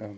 [0.00, 0.16] Um,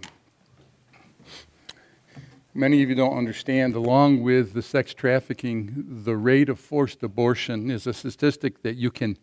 [2.53, 7.71] many of you don't understand, along with the sex trafficking, the rate of forced abortion
[7.71, 9.17] is a statistic that you can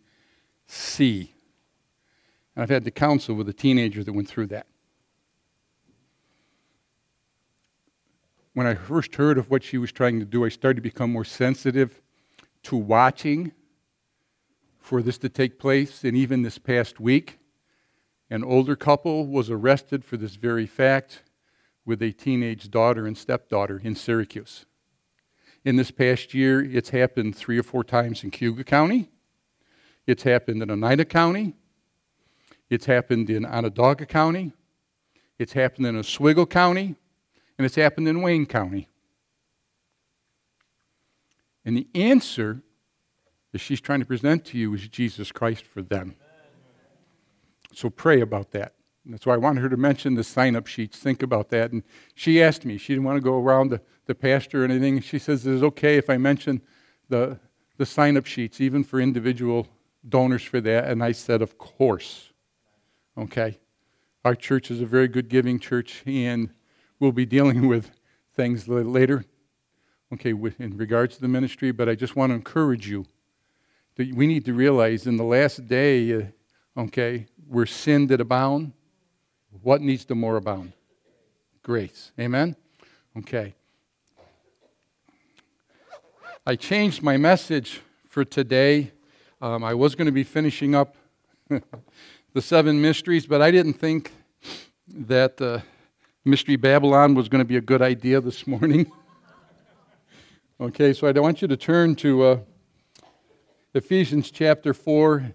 [0.66, 1.32] see.
[2.56, 4.66] And I've had to counsel with a teenager that went through that.
[8.54, 11.12] When I first heard of what she was trying to do, I started to become
[11.12, 12.02] more sensitive
[12.64, 13.52] to watching
[14.80, 16.02] for this to take place.
[16.02, 17.37] And even this past week,
[18.30, 21.22] an older couple was arrested for this very fact
[21.84, 24.66] with a teenage daughter and stepdaughter in Syracuse.
[25.64, 29.10] In this past year, it's happened three or four times in Cayuga County.
[30.06, 31.54] It's happened in Oneida County.
[32.70, 34.52] It's happened in Onondaga County.
[35.38, 36.94] It's happened in Oswego County.
[37.56, 38.88] And it's happened in Wayne County.
[41.64, 42.62] And the answer
[43.52, 46.14] that she's trying to present to you is Jesus Christ for them.
[47.72, 48.74] So pray about that.
[49.04, 50.98] And that's why I wanted her to mention the sign up sheets.
[50.98, 51.72] Think about that.
[51.72, 51.82] And
[52.14, 55.00] she asked me, she didn't want to go around the, the pastor or anything.
[55.00, 56.60] She says, Is it okay if I mention
[57.08, 57.38] the,
[57.78, 59.66] the sign up sheets, even for individual
[60.08, 60.88] donors for that?
[60.88, 62.32] And I said, Of course.
[63.16, 63.58] Okay.
[64.24, 66.50] Our church is a very good giving church, and
[67.00, 67.90] we'll be dealing with
[68.34, 69.24] things later,
[70.12, 71.70] okay, in regards to the ministry.
[71.70, 73.06] But I just want to encourage you
[73.96, 76.22] that we need to realize in the last day, uh,
[76.78, 78.72] okay, where sin did abound,
[79.62, 80.72] what needs to more abound?
[81.62, 82.12] Grace.
[82.18, 82.54] Amen?
[83.18, 83.54] Okay.
[86.46, 88.92] I changed my message for today.
[89.42, 90.96] Um, I was going to be finishing up
[92.32, 94.12] the seven mysteries, but I didn't think
[94.88, 95.60] that uh,
[96.24, 98.90] Mystery Babylon was going to be a good idea this morning.
[100.60, 102.38] okay, so I want you to turn to uh,
[103.74, 105.34] Ephesians chapter 4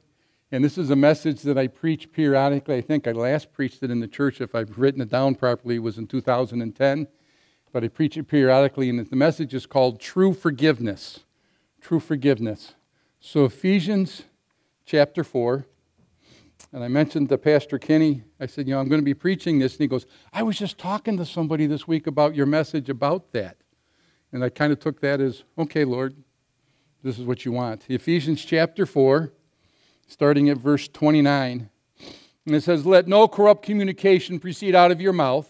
[0.54, 2.76] and this is a message that I preach periodically.
[2.76, 5.80] I think I last preached it in the church, if I've written it down properly,
[5.80, 7.08] was in 2010.
[7.72, 11.22] But I preach it periodically, and the message is called True Forgiveness.
[11.82, 12.76] True Forgiveness.
[13.20, 14.26] So, Ephesians
[14.86, 15.66] chapter 4.
[16.72, 19.58] And I mentioned to Pastor Kenny, I said, You know, I'm going to be preaching
[19.58, 19.74] this.
[19.74, 23.32] And he goes, I was just talking to somebody this week about your message about
[23.32, 23.58] that.
[24.32, 26.16] And I kind of took that as, Okay, Lord,
[27.02, 27.86] this is what you want.
[27.90, 29.34] Ephesians chapter 4
[30.14, 31.70] starting at verse 29.
[32.46, 35.50] And it says, Let no corrupt communication proceed out of your mouth.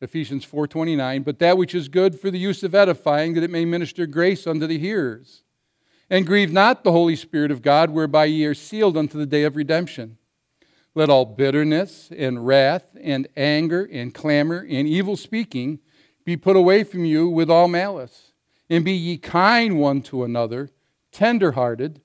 [0.00, 3.64] Ephesians 4:29, but that which is good for the use of edifying, that it may
[3.64, 5.42] minister grace unto the hearers.
[6.10, 9.44] And grieve not the Holy Spirit of God, whereby ye are sealed unto the day
[9.44, 10.18] of redemption.
[10.94, 15.80] Let all bitterness and wrath and anger and clamor and evil speaking
[16.24, 18.32] be put away from you with all malice.
[18.68, 20.70] And be ye kind one to another,
[21.12, 22.00] tenderhearted,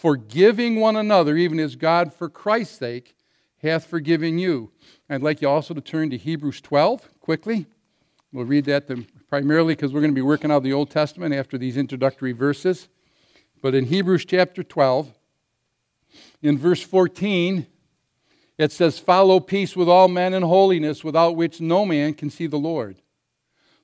[0.00, 3.16] forgiving one another, even as God, for Christ's sake,
[3.62, 4.70] hath forgiven you.
[5.10, 7.66] I'd like you also to turn to Hebrews 12 quickly.
[8.32, 8.88] We'll read that
[9.28, 12.88] primarily because we're going to be working out the Old Testament after these introductory verses.
[13.60, 15.12] But in Hebrews chapter 12,
[16.42, 17.66] in verse 14,
[18.56, 22.46] it says, Follow peace with all men and holiness, without which no man can see
[22.46, 22.98] the Lord.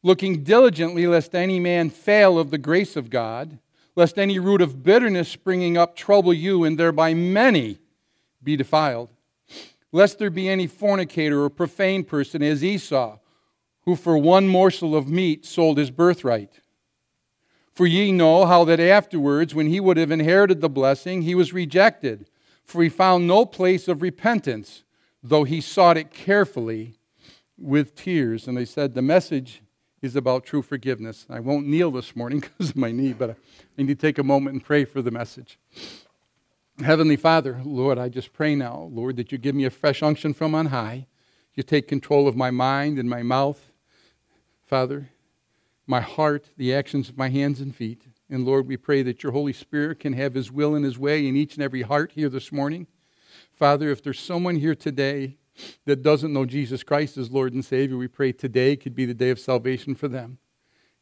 [0.03, 3.59] Looking diligently, lest any man fail of the grace of God
[3.97, 7.79] lest any root of bitterness springing up trouble you, and thereby many
[8.43, 9.11] be defiled.
[9.93, 13.19] Lest there be any fornicator or profane person as Esau,
[13.83, 16.61] who for one morsel of meat sold his birthright.
[17.75, 21.53] For ye know how that afterwards, when he would have inherited the blessing, he was
[21.53, 22.29] rejected,
[22.65, 24.85] for he found no place of repentance,
[25.23, 26.95] though he sought it carefully
[27.59, 28.47] with tears.
[28.47, 29.63] And they said, The message
[30.05, 31.25] is about true forgiveness.
[31.31, 33.37] I won't kneel this morning because of my knee, but I
[33.79, 35.59] need to take a moment and pray for the message.
[36.79, 40.35] Heavenly Father, Lord, I just pray now, Lord, that you give me a fresh unction
[40.35, 41.07] from on high.
[41.55, 43.71] You take control of my mind and my mouth,
[44.67, 45.09] Father,
[45.87, 48.03] my heart, the actions of my hands and feet.
[48.29, 51.27] And Lord, we pray that your Holy Spirit can have his will and his way
[51.27, 52.89] in each and every heart here this morning.
[53.55, 55.39] Father, if there's someone here today
[55.85, 59.15] that doesn't know Jesus Christ as Lord and Savior, we pray today could be the
[59.15, 60.39] day of salvation for them.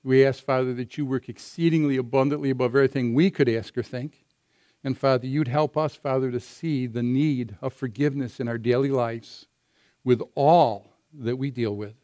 [0.05, 4.25] We ask, Father, that you work exceedingly abundantly above everything we could ask or think.
[4.85, 8.91] And Father, you'd help us, Father, to see the need of forgiveness in our daily
[8.91, 9.47] lives
[10.03, 11.95] with all that we deal with.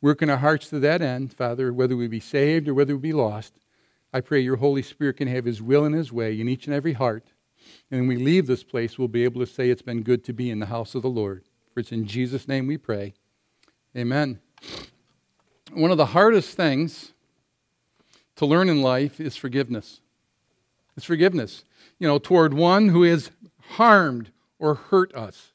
[0.00, 3.00] Work in our hearts to that end, Father, whether we be saved or whether we
[3.00, 3.54] be lost.
[4.12, 6.74] I pray your Holy Spirit can have his will and his way in each and
[6.74, 7.26] every heart.
[7.90, 10.32] And when we leave this place, we'll be able to say it's been good to
[10.32, 11.44] be in the house of the Lord.
[11.76, 13.12] For it's in Jesus' name we pray.
[13.94, 14.40] Amen.
[15.74, 17.12] One of the hardest things
[18.36, 20.00] to learn in life is forgiveness.
[20.96, 21.64] It's forgiveness,
[21.98, 23.30] you know, toward one who has
[23.72, 25.52] harmed or hurt us.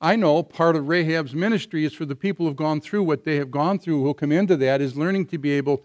[0.00, 3.36] I know part of Rahab's ministry is for the people who've gone through what they
[3.36, 5.84] have gone through, who'll come into that, is learning to be able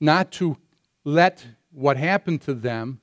[0.00, 0.56] not to
[1.04, 3.00] let what happened to them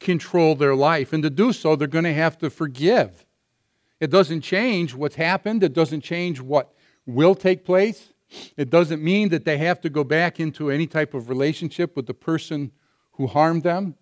[0.00, 1.14] control their life.
[1.14, 3.24] And to do so, they're going to have to forgive.
[4.00, 6.72] It doesn't change what's happened, it doesn't change what
[7.06, 8.12] will take place.
[8.56, 12.06] It doesn't mean that they have to go back into any type of relationship with
[12.06, 12.70] the person
[13.12, 13.96] who harmed them.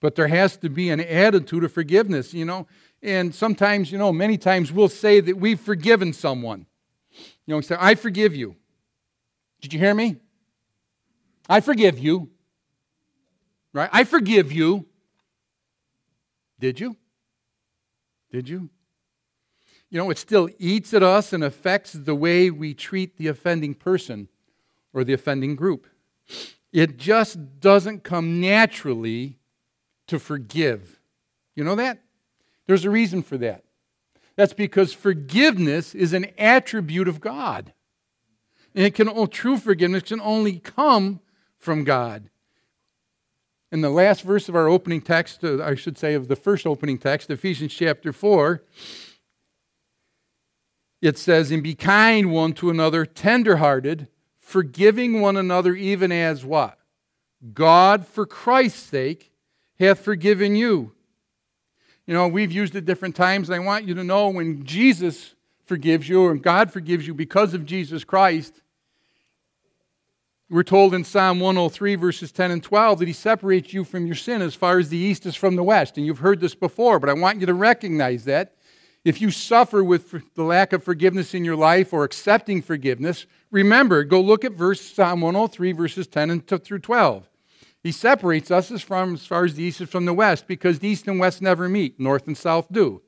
[0.00, 2.66] But there has to be an attitude of forgiveness, you know.
[3.02, 6.66] And sometimes, you know, many times we'll say that we've forgiven someone.
[7.46, 8.56] You know, say, I forgive you.
[9.60, 10.16] Did you hear me?
[11.48, 12.30] I forgive you.
[13.72, 13.90] Right?
[13.92, 14.86] I forgive you.
[16.58, 16.96] Did you?
[18.30, 18.70] Did you?
[19.90, 23.74] You know, it still eats at us and affects the way we treat the offending
[23.74, 24.28] person
[24.92, 25.88] or the offending group.
[26.72, 29.38] It just doesn't come naturally
[30.06, 31.00] to forgive.
[31.56, 32.00] You know that?
[32.66, 33.64] There's a reason for that.
[34.36, 37.72] That's because forgiveness is an attribute of God.
[38.74, 41.20] And it can true forgiveness can only come
[41.58, 42.30] from God.
[43.72, 46.66] In the last verse of our opening text, uh, I should say of the first
[46.66, 48.62] opening text, Ephesians chapter 4,
[51.00, 54.08] it says, And be kind one to another, tenderhearted,
[54.38, 56.78] forgiving one another, even as what?
[57.54, 59.32] God, for Christ's sake,
[59.78, 60.92] hath forgiven you.
[62.06, 65.34] You know, we've used it different times, and I want you to know when Jesus
[65.64, 68.60] forgives you and God forgives you because of Jesus Christ,
[70.50, 74.16] we're told in Psalm 103, verses 10 and 12, that He separates you from your
[74.16, 75.96] sin as far as the east is from the west.
[75.96, 78.56] And you've heard this before, but I want you to recognize that.
[79.04, 84.04] If you suffer with the lack of forgiveness in your life or accepting forgiveness, remember,
[84.04, 87.28] go look at verse Psalm 103, verses 10 and through 12.
[87.82, 90.78] He separates us as, from, as far as the east is from the west because
[90.78, 93.00] the east and west never meet, north and south do.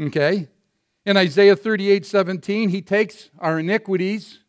[0.00, 0.48] Okay?
[1.04, 4.40] In Isaiah 38 17, he takes our iniquities,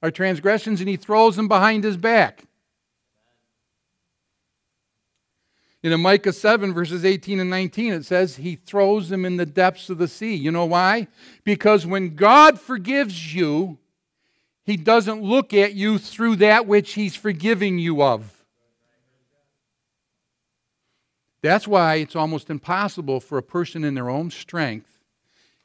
[0.00, 2.44] our transgressions, and he throws them behind his back.
[5.82, 9.88] In Micah 7, verses 18 and 19, it says, He throws them in the depths
[9.88, 10.34] of the sea.
[10.34, 11.08] You know why?
[11.42, 13.78] Because when God forgives you,
[14.64, 18.44] He doesn't look at you through that which He's forgiving you of.
[21.42, 24.98] That's why it's almost impossible for a person in their own strength,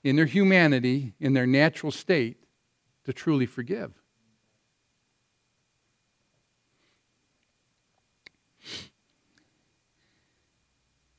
[0.01, 2.37] in their humanity, in their natural state,
[3.03, 3.91] to truly forgive.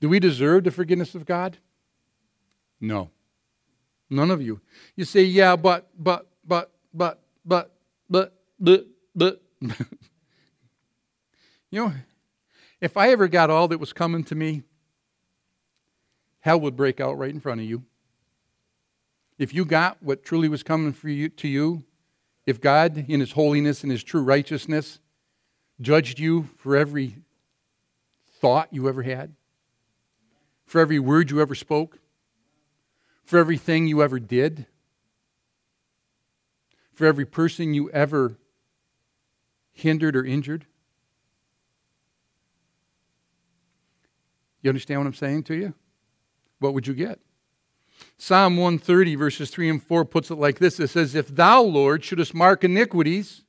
[0.01, 1.59] Do we deserve the forgiveness of God?
[2.81, 3.11] No.
[4.11, 4.61] None of you.
[4.95, 7.73] You say, yeah, but, but, but, but, but,
[8.09, 9.43] but, but, but.
[11.71, 11.93] you know,
[12.81, 14.63] if I ever got all that was coming to me,
[16.41, 17.83] hell would break out right in front of you.
[19.39, 21.85] If you got what truly was coming for you, to you,
[22.47, 25.01] if God, in His holiness and His true righteousness,
[25.81, 27.17] judged you for every
[28.41, 29.35] thought you ever had,
[30.67, 31.99] for every word you ever spoke,
[33.25, 34.67] for everything you ever did,
[36.93, 38.37] for every person you ever
[39.73, 40.67] hindered or injured,
[44.67, 45.75] You understand what I'm saying to you?
[46.59, 47.21] What would you get?
[48.19, 52.03] Psalm 130, verses 3 and 4 puts it like this It says, If thou, Lord,
[52.03, 53.45] shouldest mark iniquities,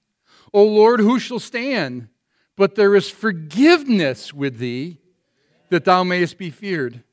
[0.54, 2.10] O Lord, who shall stand?
[2.56, 5.00] But there is forgiveness with thee,
[5.70, 7.04] that thou mayest be feared.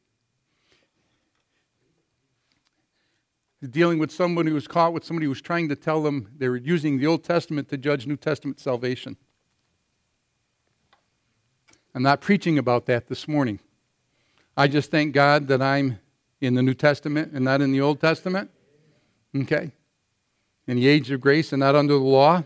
[3.71, 6.49] Dealing with someone who was caught with somebody who was trying to tell them they
[6.49, 9.17] were using the Old Testament to judge New Testament salvation.
[11.95, 13.61] I'm not preaching about that this morning.
[14.57, 15.99] I just thank God that I'm
[16.41, 18.51] in the New Testament and not in the Old Testament.
[19.35, 19.73] Okay?
[20.67, 22.45] In the age of grace and not under the law.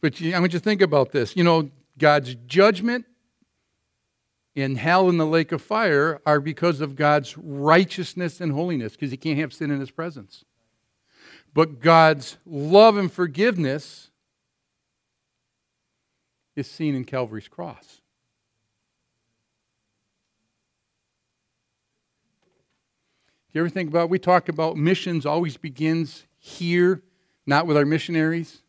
[0.00, 1.34] But I want you to think about this.
[1.34, 3.06] You know, God's judgment
[4.54, 9.10] in hell and the lake of fire are because of God's righteousness and holiness, because
[9.10, 10.44] he can't have sin in his presence.
[11.52, 14.10] But God's love and forgiveness
[16.56, 18.00] is seen in Calvary's cross.
[23.52, 27.02] Do you ever think about, we talk about missions always begins here,
[27.46, 28.63] not with our missionaries.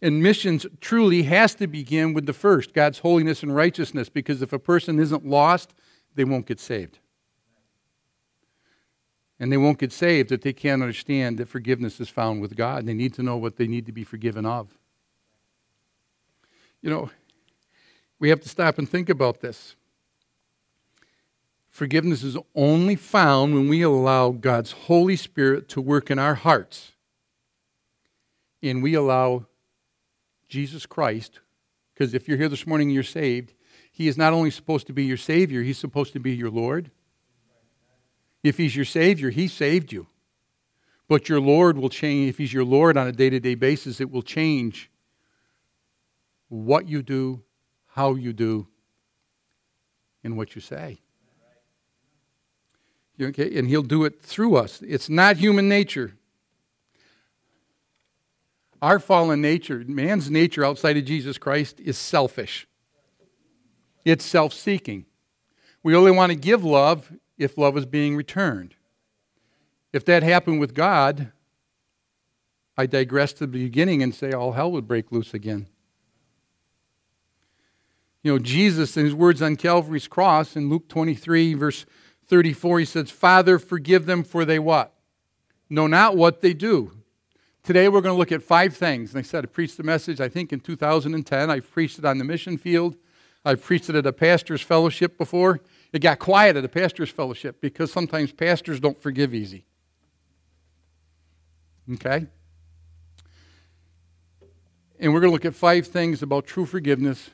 [0.00, 4.52] And missions truly has to begin with the first, God's holiness and righteousness, because if
[4.52, 5.74] a person isn't lost,
[6.14, 6.98] they won't get saved.
[9.40, 12.86] And they won't get saved if they can't understand that forgiveness is found with God.
[12.86, 14.76] They need to know what they need to be forgiven of.
[16.80, 17.10] You know,
[18.18, 19.74] we have to stop and think about this.
[21.70, 26.92] Forgiveness is only found when we allow God's Holy Spirit to work in our hearts
[28.62, 29.46] and we allow
[30.48, 31.40] Jesus Christ,
[31.94, 33.54] because if you're here this morning and you're saved,
[33.92, 36.90] He is not only supposed to be your Savior, He's supposed to be your Lord.
[38.42, 40.06] If He's your Savior, He saved you.
[41.08, 42.30] But your Lord will change.
[42.30, 44.90] If He's your Lord on a day to day basis, it will change
[46.48, 47.42] what you do,
[47.86, 48.66] how you do,
[50.24, 51.00] and what you say.
[53.20, 53.58] Okay?
[53.58, 54.82] And He'll do it through us.
[54.82, 56.17] It's not human nature.
[58.80, 62.66] Our fallen nature, man's nature outside of Jesus Christ, is selfish.
[64.04, 65.06] It's self seeking.
[65.82, 68.74] We only want to give love if love is being returned.
[69.92, 71.32] If that happened with God,
[72.76, 75.66] I digress to the beginning and say all hell would break loose again.
[78.22, 81.86] You know, Jesus, in his words on Calvary's cross in Luke 23, verse
[82.28, 84.92] 34, he says, Father, forgive them for they what?
[85.70, 86.97] Know not what they do.
[87.68, 89.10] Today we're going to look at five things.
[89.10, 91.50] And I said I preached the message, I think, in 2010.
[91.50, 92.96] I've preached it on the mission field.
[93.44, 95.60] I've preached it at a pastor's fellowship before.
[95.92, 99.66] It got quiet at a pastor's fellowship because sometimes pastors don't forgive easy.
[101.92, 102.26] Okay?
[104.98, 107.28] And we're going to look at five things about true forgiveness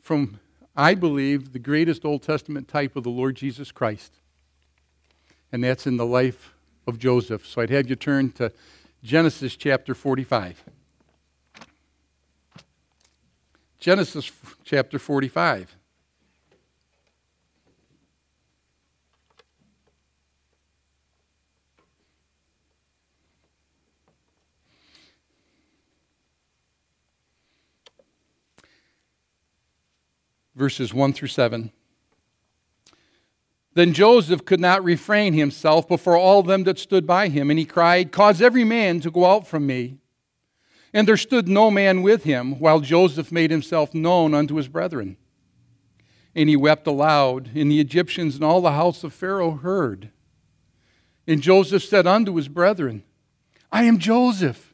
[0.00, 0.38] from,
[0.76, 4.20] I believe, the greatest Old Testament type of the Lord Jesus Christ.
[5.50, 6.54] And that's in the life
[6.86, 7.44] of Joseph.
[7.44, 8.52] So I'd have you turn to
[9.04, 10.64] Genesis chapter 45.
[13.78, 14.32] Genesis
[14.64, 15.76] chapter 45.
[30.54, 31.70] Verses 1 through 7.
[33.74, 37.64] Then Joseph could not refrain himself before all them that stood by him, and he
[37.64, 39.98] cried, Cause every man to go out from me.
[40.92, 45.16] And there stood no man with him, while Joseph made himself known unto his brethren.
[46.36, 50.10] And he wept aloud, and the Egyptians and all the house of Pharaoh heard.
[51.26, 53.02] And Joseph said unto his brethren,
[53.72, 54.72] I am Joseph.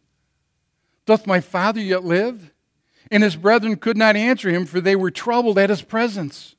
[1.07, 2.53] Doth my father yet live?
[3.11, 6.55] And his brethren could not answer him, for they were troubled at his presence.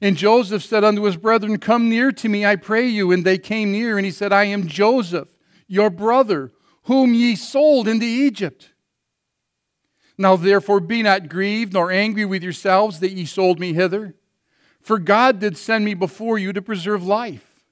[0.00, 3.12] And Joseph said unto his brethren, Come near to me, I pray you.
[3.12, 5.28] And they came near, and he said, I am Joseph,
[5.66, 6.52] your brother,
[6.84, 8.70] whom ye sold into Egypt.
[10.18, 14.14] Now therefore be not grieved nor angry with yourselves that ye sold me hither.
[14.80, 17.64] For God did send me before you to preserve life.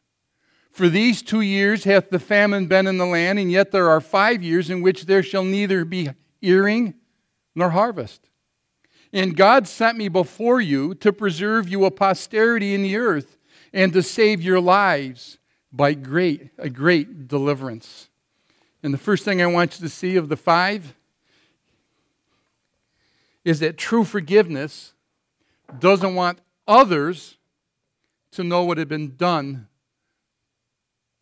[0.73, 4.01] For these two years hath the famine been in the land, and yet there are
[4.01, 6.11] five years in which there shall neither be
[6.43, 6.95] earing
[7.55, 8.29] nor harvest.
[9.15, 13.39] And God sent me before you to preserve you a posterity in the earth
[13.73, 15.39] and to save your lives
[15.73, 18.09] by great a great deliverance.
[18.83, 20.97] And the first thing I want you to see of the five
[23.45, 24.95] is that true forgiveness
[25.79, 27.39] doesn't want others
[28.33, 29.69] to know what had been done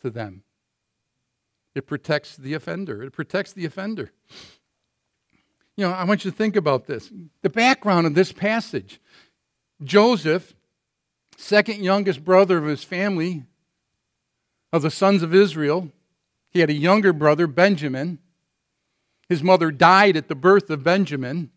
[0.01, 0.45] to them.
[1.75, 3.03] It protects the offender.
[3.03, 4.13] It protects the offender.
[5.83, 7.11] Know, I want you to think about this.
[7.43, 9.01] The background of this passage
[9.83, 10.55] Joseph,
[11.37, 13.43] second youngest brother of his family,
[14.73, 15.91] of the sons of Israel,
[16.51, 18.21] he had a younger brother, Benjamin.
[19.29, 21.51] His mother died at the birth of Benjamin.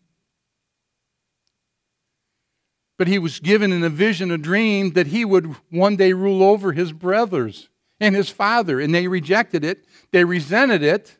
[2.98, 6.42] But he was given in a vision, a dream, that he would one day rule
[6.42, 7.68] over his brothers
[8.00, 8.80] and his father.
[8.80, 9.84] And they rejected it.
[10.10, 11.16] They resented it.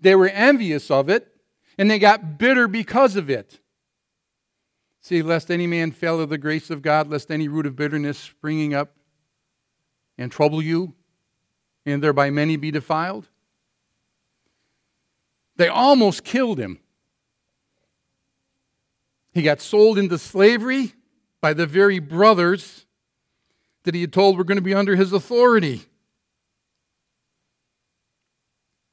[0.00, 1.33] They were envious of it
[1.78, 3.60] and they got bitter because of it.
[5.00, 8.18] See, lest any man fail of the grace of God, lest any root of bitterness
[8.18, 8.96] springing up
[10.16, 10.94] and trouble you,
[11.84, 13.28] and thereby many be defiled.
[15.56, 16.80] They almost killed him.
[19.32, 20.94] He got sold into slavery
[21.40, 22.86] by the very brothers
[23.82, 25.82] that he had told were going to be under his authority.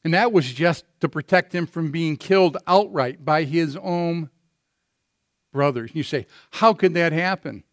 [0.03, 4.29] And that was just to protect him from being killed outright by his own
[5.51, 5.91] brothers.
[5.93, 7.63] You say, how could that happen?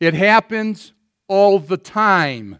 [0.00, 0.92] It happens
[1.28, 2.58] all the time.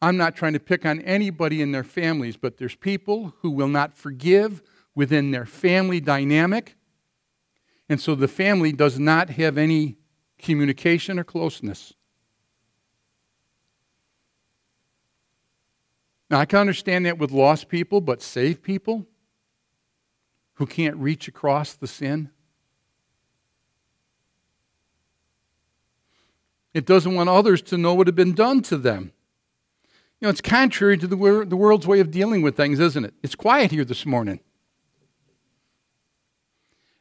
[0.00, 3.68] I'm not trying to pick on anybody in their families, but there's people who will
[3.68, 4.62] not forgive
[4.94, 6.76] within their family dynamic.
[7.88, 9.96] And so the family does not have any
[10.38, 11.94] communication or closeness.
[16.30, 19.06] Now, I can understand that with lost people, but saved people
[20.54, 22.30] who can't reach across the sin,
[26.76, 29.10] It doesn't want others to know what had been done to them.
[30.20, 31.16] You know, it's contrary to the,
[31.48, 33.14] the world's way of dealing with things, isn't it?
[33.22, 34.40] It's quiet here this morning.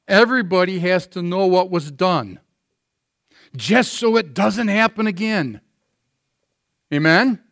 [0.08, 2.40] Everybody has to know what was done,
[3.54, 5.60] just so it doesn't happen again.
[6.94, 7.44] Amen?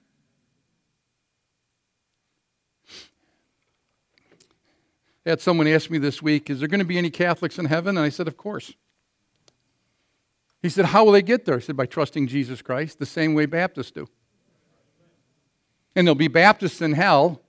[5.26, 7.66] I had someone ask me this week, Is there going to be any Catholics in
[7.66, 7.98] heaven?
[7.98, 8.74] And I said, Of course.
[10.62, 11.56] He said, How will they get there?
[11.56, 14.08] I said, By trusting Jesus Christ, the same way Baptists do.
[15.96, 17.42] And there'll be Baptists in hell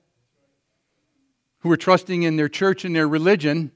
[1.59, 3.71] who are trusting in their church and their religion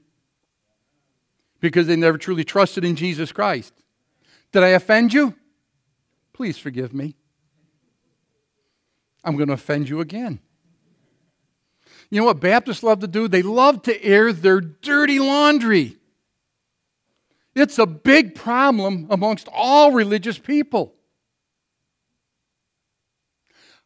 [1.58, 3.74] because they never truly trusted in Jesus Christ.
[4.52, 5.34] Did I offend you?
[6.32, 7.16] Please forgive me.
[9.22, 10.40] I'm going to offend you again.
[12.10, 13.28] You know what Baptists love to do?
[13.28, 15.96] They love to air their dirty laundry.
[17.54, 20.94] It's a big problem amongst all religious people.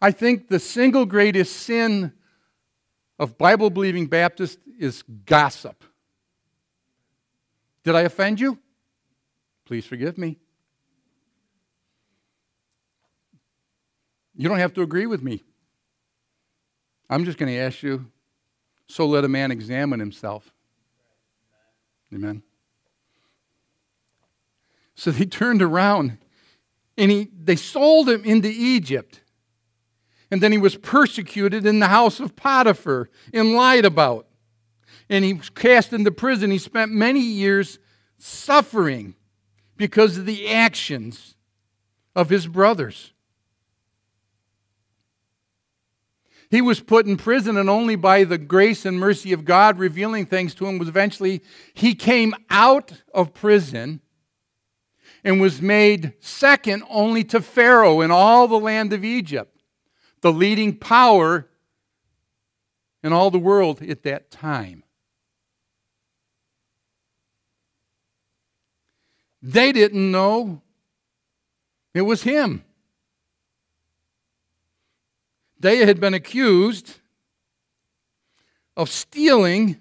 [0.01, 2.13] I think the single greatest sin
[3.19, 5.85] of Bible believing Baptists is gossip.
[7.85, 8.59] Did I offend you?
[9.67, 10.39] Please forgive me.
[14.35, 15.43] You don't have to agree with me.
[17.09, 18.07] I'm just going to ask you
[18.87, 20.53] so let a man examine himself.
[22.13, 22.43] Amen.
[24.95, 26.19] So they turned around
[26.97, 29.21] and he, they sold him into Egypt.
[30.31, 34.27] And then he was persecuted in the house of Potiphar and lied about.
[35.09, 36.51] And he was cast into prison.
[36.51, 37.79] He spent many years
[38.19, 39.15] suffering
[39.77, 41.35] because of the actions
[42.15, 43.14] of his brothers.
[46.55, 50.25] He was put in prison, and only by the grace and mercy of God revealing
[50.25, 51.43] things to him was eventually
[51.75, 54.01] he came out of prison
[55.25, 59.61] and was made second only to Pharaoh in all the land of Egypt,
[60.21, 61.49] the leading power
[63.03, 64.85] in all the world at that time.
[69.43, 70.63] They didn't know
[71.95, 72.63] it was him.
[75.65, 76.99] They had been accused
[78.77, 79.81] of stealing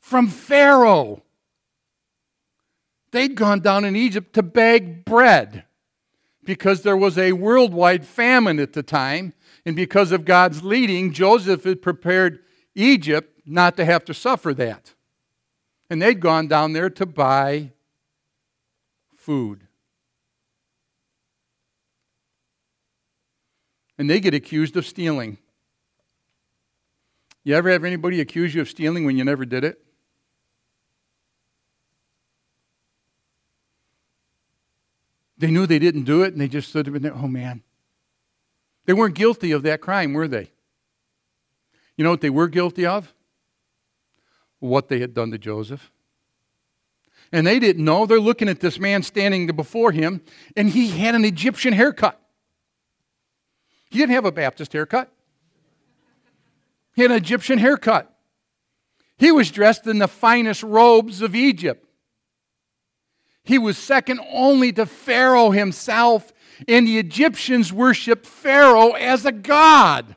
[0.00, 1.22] from Pharaoh.
[3.10, 5.64] They'd gone down in Egypt to beg bread
[6.44, 9.32] because there was a worldwide famine at the time.
[9.64, 12.40] And because of God's leading, Joseph had prepared
[12.74, 14.92] Egypt not to have to suffer that.
[15.88, 17.72] And they'd gone down there to buy
[19.14, 19.61] food.
[24.02, 25.38] And they get accused of stealing.
[27.44, 29.80] You ever have anybody accuse you of stealing when you never did it?
[35.38, 37.62] They knew they didn't do it, and they just stood there, oh man.
[38.86, 40.50] They weren't guilty of that crime, were they?
[41.96, 43.14] You know what they were guilty of?
[44.58, 45.92] What they had done to Joseph.
[47.30, 48.06] And they didn't know.
[48.06, 50.22] They're looking at this man standing before him,
[50.56, 52.18] and he had an Egyptian haircut.
[53.92, 55.12] He didn't have a Baptist haircut,
[56.94, 58.08] he had an Egyptian haircut.
[59.18, 61.86] He was dressed in the finest robes of Egypt.
[63.44, 66.32] He was second only to Pharaoh himself,
[66.66, 70.16] and the Egyptians worshiped Pharaoh as a god.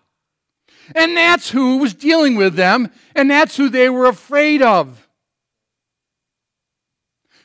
[0.96, 5.05] And that's who was dealing with them, and that's who they were afraid of.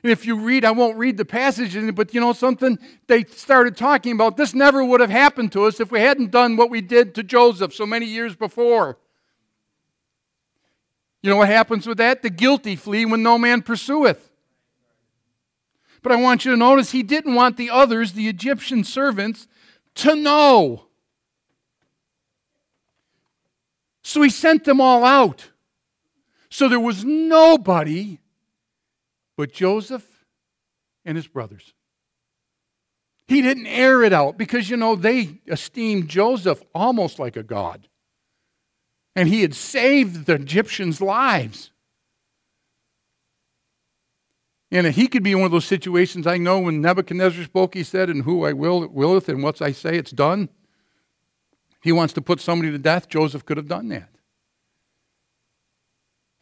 [0.02, 2.78] And if you read, I won't read the passage, but you know something?
[3.06, 6.56] They started talking about this never would have happened to us if we hadn't done
[6.56, 8.98] what we did to Joseph so many years before.
[11.22, 12.22] You know what happens with that?
[12.22, 14.30] The guilty flee when no man pursueth.
[16.02, 19.46] But I want you to notice he didn't want the others, the Egyptian servants,
[19.96, 20.86] to know.
[24.02, 25.50] So he sent them all out.
[26.48, 28.19] So there was nobody
[29.40, 30.07] but Joseph
[31.03, 31.72] and his brothers.
[33.26, 37.88] He didn't air it out because, you know, they esteemed Joseph almost like a god.
[39.16, 41.70] And he had saved the Egyptians' lives.
[44.70, 48.11] And he could be one of those situations I know when Nebuchadnezzar spoke, he said,
[48.11, 50.50] And who I will, willeth, and what I say, it's done.
[51.83, 53.09] He wants to put somebody to death.
[53.09, 54.11] Joseph could have done that.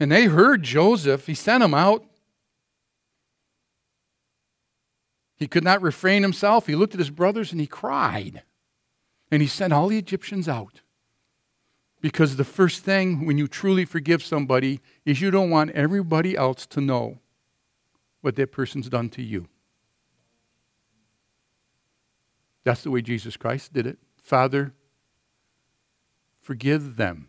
[0.00, 1.28] And they heard Joseph.
[1.28, 2.04] He sent them out.
[5.38, 6.66] He could not refrain himself.
[6.66, 8.42] He looked at his brothers and he cried.
[9.30, 10.80] And he sent all the Egyptians out.
[12.00, 16.66] Because the first thing when you truly forgive somebody is you don't want everybody else
[16.66, 17.18] to know
[18.20, 19.48] what that person's done to you.
[22.64, 23.98] That's the way Jesus Christ did it.
[24.22, 24.74] Father,
[26.40, 27.28] forgive them,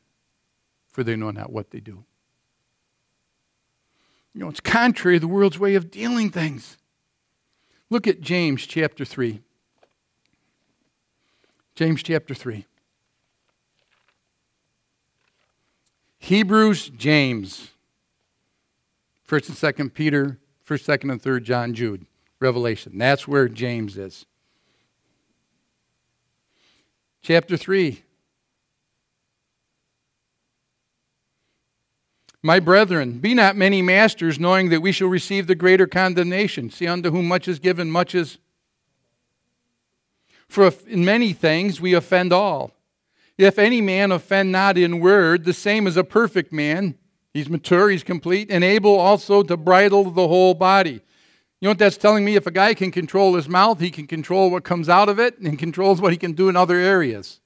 [0.88, 2.04] for they know not what they do.
[4.34, 6.78] You know, it's contrary to the world's way of dealing things.
[7.90, 9.42] Look at James chapter 3.
[11.76, 12.66] James chapter 3.
[16.20, 17.70] Hebrews, James.
[19.24, 22.06] First and second Peter, first, second, and third John, Jude.
[22.40, 22.98] Revelation.
[22.98, 24.26] That's where James is.
[27.22, 28.04] Chapter 3.
[32.42, 36.70] My brethren, be not many masters, knowing that we shall receive the greater condemnation.
[36.70, 38.38] See, unto whom much is given, much is.
[40.48, 42.72] For in many things we offend all.
[43.38, 46.96] If any man offend not in word, the same is a perfect man,
[47.34, 51.02] he's mature, he's complete, and able also to bridle the whole body.
[51.62, 52.36] You know what that's telling me?
[52.36, 55.38] If a guy can control his mouth, he can control what comes out of it
[55.40, 57.39] and controls what he can do in other areas.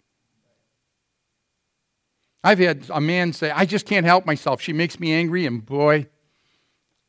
[2.44, 4.62] I've had a man say, I just can't help myself.
[4.62, 6.08] She makes me angry, and boy,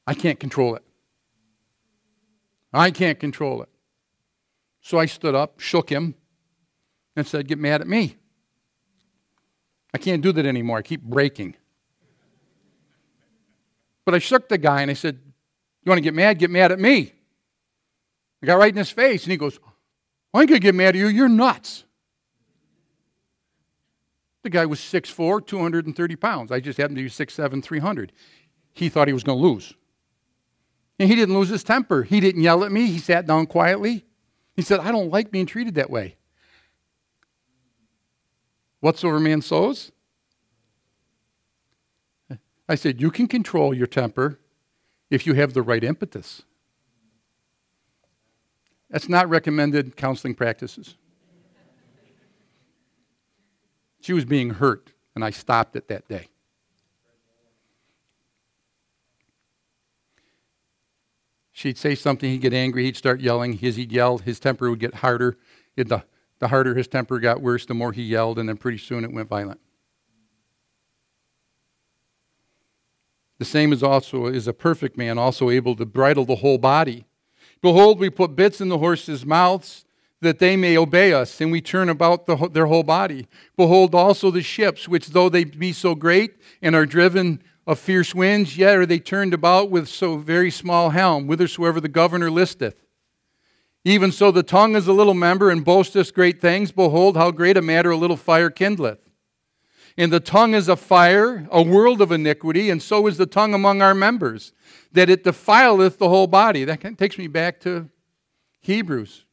[0.07, 0.83] I can't control it.
[2.73, 3.68] I can't control it.
[4.81, 6.14] So I stood up, shook him,
[7.16, 8.16] and said, Get mad at me.
[9.92, 10.79] I can't do that anymore.
[10.79, 11.55] I keep breaking.
[14.05, 15.18] But I shook the guy and I said,
[15.85, 16.38] You want to get mad?
[16.38, 17.12] Get mad at me.
[18.42, 19.59] I got right in his face, and he goes,
[20.35, 21.07] I ain't going to get mad at you.
[21.07, 21.85] You're nuts.
[24.44, 26.52] The guy was 6'4, 230 pounds.
[26.52, 28.12] I just happened to be 6'7, 300.
[28.74, 29.72] He thought he was going to lose.
[30.98, 32.02] And he didn't lose his temper.
[32.02, 32.87] He didn't yell at me.
[32.87, 34.04] He sat down quietly.
[34.54, 36.16] He said, I don't like being treated that way.
[38.80, 39.90] Whatsoever man sows?
[42.68, 44.38] I said, You can control your temper
[45.11, 46.42] if you have the right impetus.
[48.90, 50.96] That's not recommended counseling practices.
[54.04, 56.28] She was being hurt, and I stopped it that day.
[61.52, 63.58] She'd say something, he'd get angry, he'd start yelling.
[63.64, 65.38] As he'd yell, his temper would get harder.
[65.74, 66.04] the,
[66.38, 69.12] the harder his temper got worse, the more he yelled, and then pretty soon it
[69.14, 69.60] went violent.
[73.38, 77.06] The same is also is a perfect man, also able to bridle the whole body.
[77.62, 79.86] Behold, we put bits in the horses' mouths
[80.20, 83.27] that they may obey us, and we turn about the, their whole body.
[83.57, 88.14] Behold also the ships, which though they be so great and are driven of fierce
[88.14, 92.77] winds, yet are they turned about with so very small helm, whithersoever the governor listeth.
[93.85, 96.72] Even so, the tongue is a little member and boasteth great things.
[96.72, 98.98] Behold, how great a matter a little fire kindleth.
[99.96, 103.55] And the tongue is a fire, a world of iniquity, and so is the tongue
[103.55, 104.53] among our members,
[104.92, 106.64] that it defileth the whole body.
[106.64, 107.90] That takes me back to
[108.61, 109.24] Hebrews.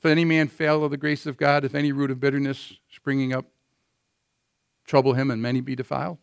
[0.00, 3.34] If any man fail of the grace of God, if any root of bitterness springing
[3.34, 3.44] up
[4.86, 6.16] trouble him, and many be defiled.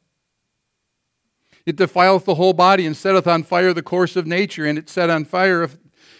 [1.63, 4.89] It defileth the whole body and setteth on fire the course of nature, and it
[4.89, 5.77] set on fire of,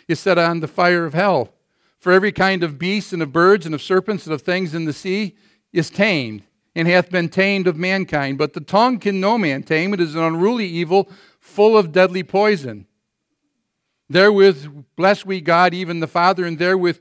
[0.07, 1.51] is set on the fire of hell.
[1.99, 4.85] For every kind of beast and of birds and of serpents and of things in
[4.85, 5.35] the sea
[5.73, 6.43] is tamed,
[6.75, 8.37] and hath been tamed of mankind.
[8.37, 9.95] But the tongue can no man tame.
[9.95, 12.85] It is an unruly evil, full of deadly poison.
[14.09, 16.99] Therewith bless we God, even the Father, and therewith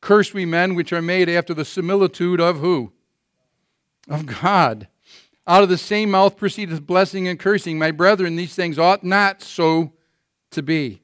[0.00, 2.92] Curse we men which are made after the similitude of who?
[4.08, 4.88] Of God.
[5.46, 7.78] Out of the same mouth proceedeth blessing and cursing.
[7.78, 9.92] My brethren, these things ought not so
[10.50, 11.02] to be.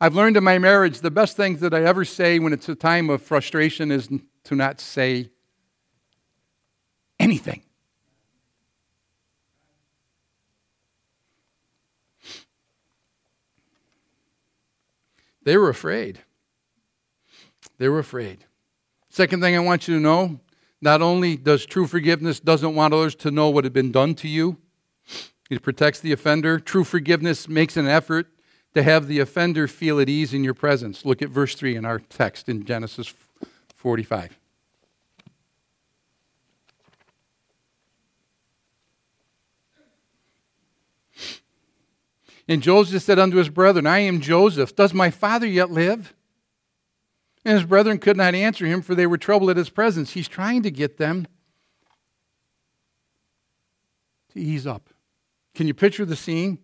[0.00, 2.74] I've learned in my marriage the best things that I ever say when it's a
[2.74, 4.08] time of frustration is
[4.44, 5.30] to not say
[7.18, 7.62] anything.
[15.42, 16.20] They were afraid.
[17.80, 18.44] They were afraid.
[19.08, 20.38] Second thing I want you to know
[20.82, 24.28] not only does true forgiveness doesn't want others to know what had been done to
[24.28, 24.58] you,
[25.48, 26.60] it protects the offender.
[26.60, 28.26] True forgiveness makes an effort
[28.74, 31.06] to have the offender feel at ease in your presence.
[31.06, 33.14] Look at verse 3 in our text in Genesis
[33.76, 34.38] 45.
[42.46, 44.76] And Joseph said unto his brethren, I am Joseph.
[44.76, 46.12] Does my father yet live?
[47.44, 50.12] And his brethren could not answer him, for they were troubled at his presence.
[50.12, 51.26] He's trying to get them
[54.32, 54.90] to ease up.
[55.54, 56.58] Can you picture the scene?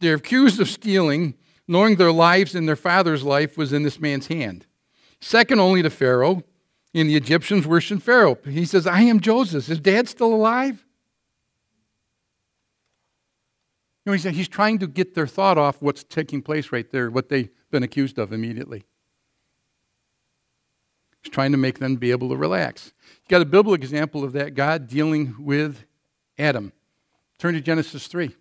[0.00, 1.34] They're accused of stealing,
[1.66, 4.66] knowing their lives and their father's life was in this man's hand.
[5.20, 6.42] Second only to Pharaoh,
[6.94, 8.38] and the Egyptians worshiped Pharaoh.
[8.44, 9.68] He says, I am Joseph.
[9.68, 10.84] Is dad still alive?
[14.04, 17.10] You know, he's, he's trying to get their thought off what's taking place right there,
[17.10, 18.84] what they've been accused of immediately.
[21.30, 22.92] Trying to make them be able to relax.
[23.24, 25.84] You got a biblical example of that God dealing with
[26.38, 26.72] Adam.
[27.38, 28.34] Turn to Genesis 3.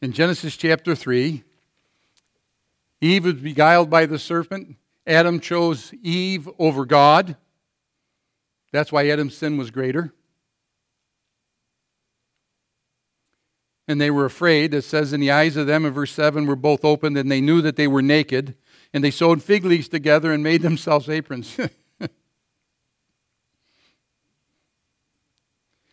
[0.00, 1.44] In Genesis chapter 3,
[3.00, 4.76] Eve was beguiled by the serpent.
[5.06, 7.36] Adam chose Eve over God.
[8.72, 10.12] That's why Adam's sin was greater.
[13.86, 14.72] And they were afraid.
[14.74, 17.40] It says, In the eyes of them, in verse 7, were both opened, and they
[17.40, 18.56] knew that they were naked.
[18.94, 21.58] And they sewed fig leaves together and made themselves aprons.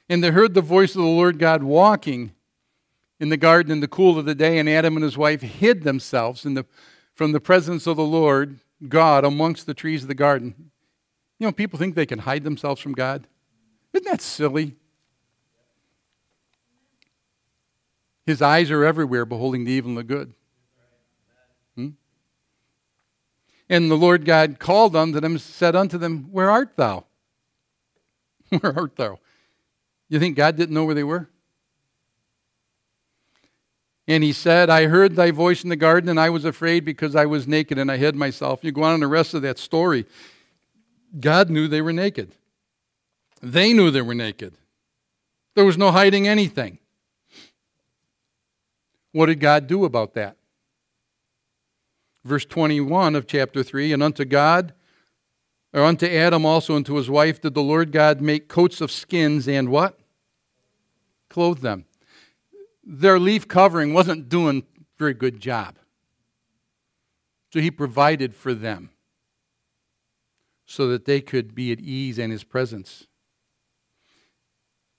[0.09, 2.33] and they heard the voice of the Lord God walking
[3.19, 5.83] in the garden in the cool of the day, and Adam and his wife hid
[5.83, 6.65] themselves the,
[7.13, 10.71] from the presence of the Lord God amongst the trees of the garden.
[11.37, 13.27] You know, people think they can hide themselves from God.
[13.93, 14.75] Isn't that silly?
[18.25, 20.33] His eyes are everywhere, beholding the evil and the good.
[23.69, 27.05] And the Lord God called unto them, said unto them, Where art thou?
[28.49, 29.19] Where art thou?
[30.09, 31.29] You think God didn't know where they were?
[34.07, 37.15] And he said, I heard thy voice in the garden, and I was afraid because
[37.15, 38.63] I was naked and I hid myself.
[38.63, 40.07] You go on in the rest of that story.
[41.19, 42.31] God knew they were naked.
[43.39, 44.55] They knew they were naked.
[45.53, 46.79] There was no hiding anything.
[49.11, 50.37] What did God do about that?
[52.29, 54.73] Verse 21 of chapter 3 And unto God,
[55.73, 58.91] or unto Adam also, and to his wife, did the Lord God make coats of
[58.91, 59.99] skins and what?
[61.29, 61.85] Clothe them
[62.89, 65.77] their leaf covering wasn't doing a very good job.
[67.53, 68.89] So he provided for them
[70.65, 73.07] so that they could be at ease in his presence.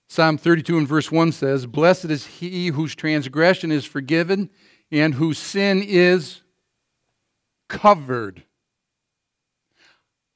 [0.07, 4.49] Psalm 32 and verse 1 says, Blessed is he whose transgression is forgiven
[4.89, 6.40] and whose sin is
[7.71, 8.43] covered.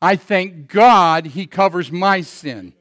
[0.02, 2.74] I thank God he covers my sin.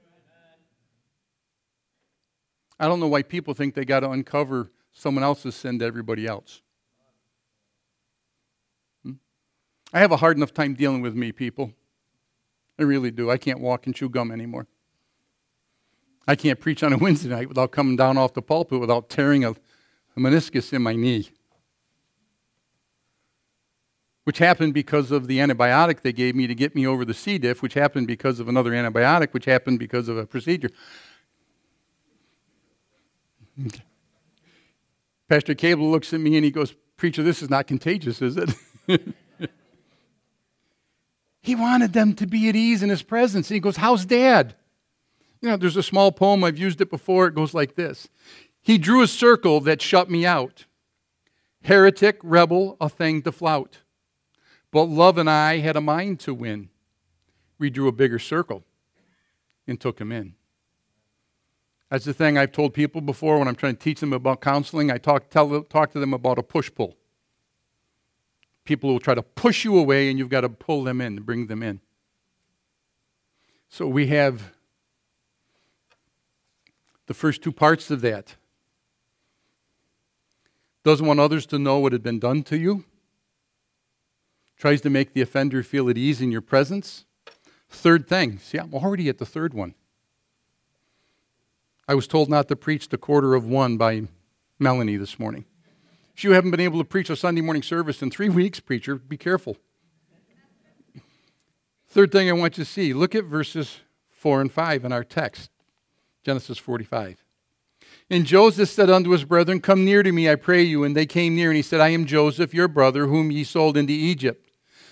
[2.78, 6.26] I don't know why people think they got to uncover someone else's sin to everybody
[6.26, 6.62] else.
[9.04, 9.14] Hmm?
[9.92, 11.72] I have a hard enough time dealing with me, people.
[12.78, 13.30] I really do.
[13.30, 14.66] I can't walk and chew gum anymore.
[16.28, 19.44] I can't preach on a Wednesday night without coming down off the pulpit without tearing
[19.44, 21.28] a, a meniscus in my knee.
[24.24, 27.38] Which happened because of the antibiotic they gave me to get me over the C.
[27.38, 30.70] diff, which happened because of another antibiotic, which happened because of a procedure.
[35.28, 38.54] Pastor Cable looks at me and he goes, Preacher, this is not contagious, is it?
[41.42, 43.50] he wanted them to be at ease in his presence.
[43.50, 44.54] And he goes, How's dad?
[45.40, 47.26] You know, there's a small poem, I've used it before.
[47.26, 48.08] It goes like this
[48.62, 50.64] He drew a circle that shut me out.
[51.64, 53.80] Heretic, rebel, a thing to flout.
[54.74, 56.68] But love and I had a mind to win.
[57.60, 58.64] We drew a bigger circle
[59.68, 60.34] and took him in.
[61.90, 64.90] That's the thing I've told people before when I'm trying to teach them about counseling.
[64.90, 66.96] I talk, tell, talk to them about a push pull.
[68.64, 71.46] People will try to push you away, and you've got to pull them in, bring
[71.46, 71.80] them in.
[73.68, 74.54] So we have
[77.06, 78.34] the first two parts of that.
[80.82, 82.84] Doesn't want others to know what had been done to you.
[84.56, 87.04] Tries to make the offender feel at ease in your presence.
[87.68, 88.38] Third thing.
[88.38, 89.74] See, I'm already at the third one.
[91.86, 94.04] I was told not to preach the quarter of one by
[94.58, 95.44] Melanie this morning.
[96.16, 98.96] If you haven't been able to preach a Sunday morning service in three weeks, preacher,
[98.96, 99.56] be careful.
[101.88, 105.04] Third thing I want you to see look at verses 4 and 5 in our
[105.04, 105.50] text
[106.24, 107.23] Genesis 45.
[108.10, 110.84] And Joseph said unto his brethren, Come near to me, I pray you.
[110.84, 113.76] And they came near, and he said, I am Joseph, your brother, whom ye sold
[113.76, 114.50] into Egypt.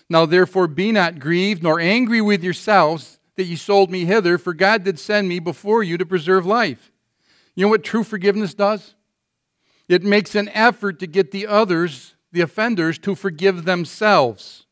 [0.09, 4.55] Now therefore be not grieved, nor angry with yourselves that ye sold me hither, for
[4.55, 6.91] God did send me before you to preserve life.
[7.55, 8.95] You know what true forgiveness does?
[9.89, 14.67] It makes an effort to get the others, the offenders, to forgive themselves.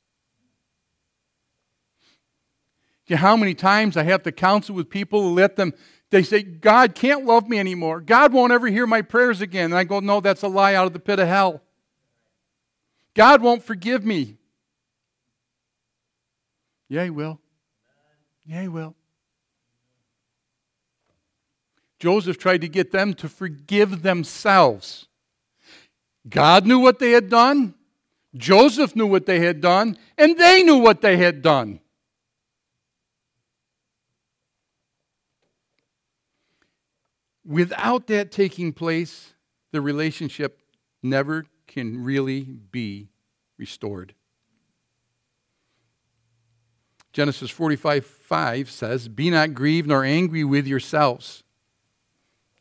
[3.06, 5.74] You know how many times I have to counsel with people to let them,
[6.10, 8.00] they say, God can't love me anymore.
[8.00, 9.66] God won't ever hear my prayers again.
[9.66, 11.62] And I go, no, that's a lie out of the pit of hell.
[13.14, 14.36] God won't forgive me.
[16.88, 17.40] Yeah, He will.
[18.50, 18.96] Yeah, he will.
[22.00, 25.06] Joseph tried to get them to forgive themselves.
[26.28, 27.74] God knew what they had done,
[28.34, 31.80] Joseph knew what they had done, and they knew what they had done.
[37.50, 39.34] Without that taking place,
[39.72, 40.60] the relationship
[41.02, 43.08] never can really be
[43.58, 44.14] restored.
[47.12, 51.42] Genesis 45 5 says, Be not grieved nor angry with yourselves.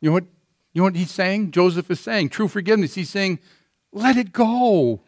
[0.01, 0.23] You know what,
[0.73, 1.51] you know what he's saying?
[1.51, 2.95] Joseph is saying, true forgiveness.
[2.95, 3.37] He's saying,
[3.91, 5.01] let it go.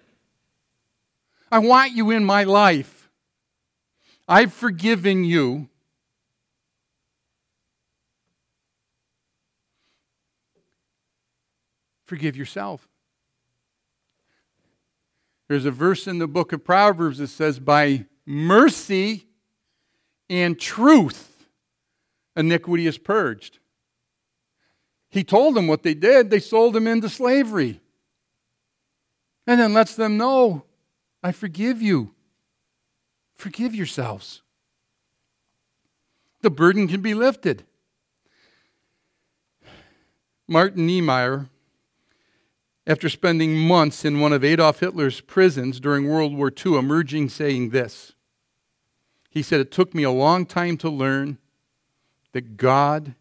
[1.52, 3.10] I want you in my life.
[4.28, 5.70] I've forgiven you.
[12.12, 12.90] Forgive yourself.
[15.48, 19.28] There's a verse in the book of Proverbs that says, By mercy
[20.30, 21.48] and truth,
[22.36, 23.60] iniquity is purged.
[25.10, 26.30] He told them what they did.
[26.30, 27.80] They sold him into slavery.
[29.48, 30.66] And then lets them know,
[31.24, 32.14] I forgive you.
[33.36, 34.42] Forgive yourselves.
[36.42, 37.64] The burden can be lifted.
[40.46, 41.48] Martin Niemöller,
[42.88, 47.70] after spending months in one of Adolf Hitler's prisons during World War II, emerging saying
[47.70, 48.14] this
[49.32, 51.38] he said, It took me a long time to learn
[52.34, 53.16] that God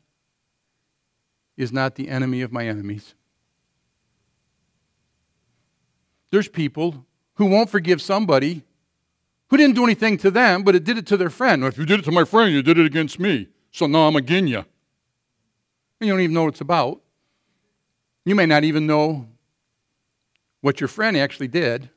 [1.57, 3.14] is not the enemy of my enemies.
[6.31, 8.64] There's people who won't forgive somebody
[9.49, 11.64] who didn't do anything to them, but it did it to their friend.
[11.64, 13.49] If you did it to my friend, you did it against me.
[13.70, 14.59] So now I'm against you.
[14.59, 14.66] And
[16.01, 17.01] you don't even know what it's about.
[18.25, 19.29] You may not even know
[20.61, 21.90] what your friend actually did.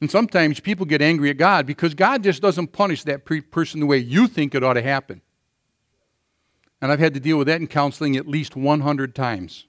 [0.00, 3.86] And sometimes people get angry at God because God just doesn't punish that person the
[3.86, 5.20] way you think it ought to happen.
[6.80, 9.66] And I've had to deal with that in counseling at least 100 times.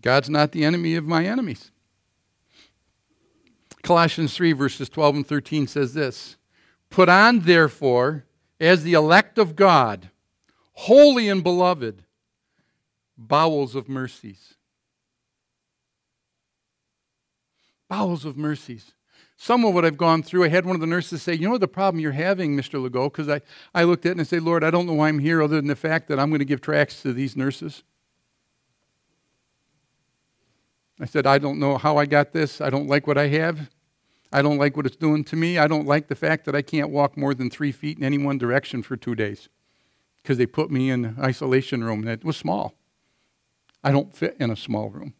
[0.00, 1.70] God's not the enemy of my enemies.
[3.82, 6.36] Colossians 3, verses 12 and 13 says this
[6.90, 8.26] Put on, therefore,
[8.60, 10.10] as the elect of God,
[10.74, 12.04] holy and beloved,
[13.16, 14.54] bowels of mercies
[17.94, 18.92] bowels of mercies.
[19.36, 21.58] Some of what I've gone through, I had one of the nurses say, You know
[21.58, 22.84] the problem you're having, Mr.
[22.84, 23.12] Legault?
[23.12, 23.40] Because I,
[23.74, 25.56] I looked at it and I said, Lord, I don't know why I'm here other
[25.56, 27.82] than the fact that I'm going to give tracts to these nurses.
[31.00, 32.60] I said, I don't know how I got this.
[32.60, 33.70] I don't like what I have.
[34.32, 35.58] I don't like what it's doing to me.
[35.58, 38.18] I don't like the fact that I can't walk more than three feet in any
[38.18, 39.48] one direction for two days
[40.24, 42.72] because they put me in an isolation room that was small.
[43.84, 45.12] I don't fit in a small room.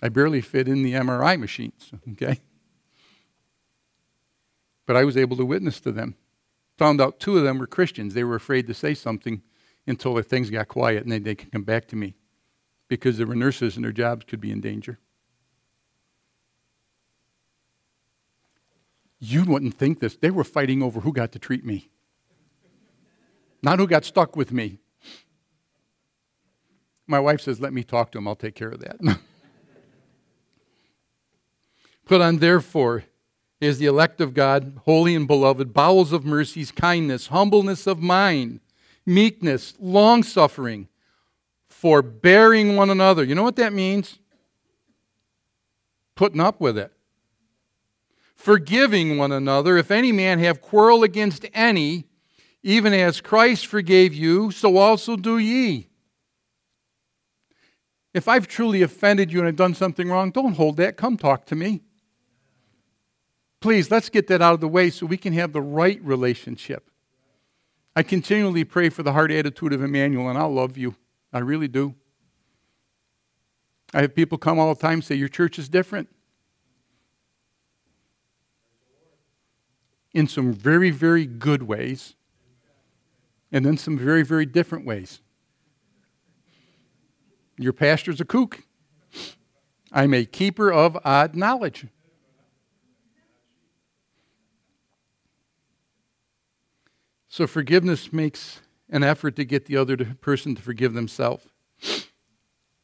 [0.00, 2.40] I barely fit in the MRI machines, okay?
[4.86, 6.16] But I was able to witness to them.
[6.78, 8.14] Found out two of them were Christians.
[8.14, 9.42] They were afraid to say something
[9.86, 12.14] until their things got quiet and then they could come back to me
[12.88, 14.98] because there were nurses and their jobs could be in danger.
[19.20, 20.16] You wouldn't think this.
[20.16, 21.90] They were fighting over who got to treat me,
[23.64, 24.78] not who got stuck with me.
[27.06, 28.28] My wife says, Let me talk to him.
[28.28, 29.00] I'll take care of that.
[32.04, 33.04] Put on, therefore,
[33.60, 38.60] is the elect of God, holy and beloved, bowels of mercies, kindness, humbleness of mind,
[39.06, 40.88] meekness, long suffering,
[41.66, 43.24] forbearing one another.
[43.24, 44.18] You know what that means?
[46.14, 46.92] Putting up with it.
[48.36, 49.78] Forgiving one another.
[49.78, 52.04] If any man have quarrel against any,
[52.64, 55.86] even as Christ forgave you, so also do ye.
[58.14, 60.96] If I've truly offended you and I've done something wrong, don't hold that.
[60.96, 61.82] Come talk to me.
[63.60, 66.90] Please, let's get that out of the way so we can have the right relationship.
[67.94, 70.96] I continually pray for the heart attitude of Emmanuel, and I love you.
[71.34, 71.94] I really do.
[73.92, 76.08] I have people come all the time say, Your church is different.
[80.14, 82.14] In some very, very good ways,
[83.54, 85.20] and then some very, very different ways.
[87.56, 88.64] Your pastor's a kook.
[89.92, 91.86] I'm a keeper of odd knowledge.
[97.28, 101.46] So forgiveness makes an effort to get the other person to forgive themselves.